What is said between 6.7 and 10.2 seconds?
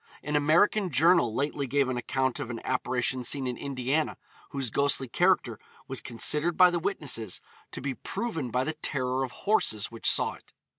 the witnesses to be proven by the terror of horses which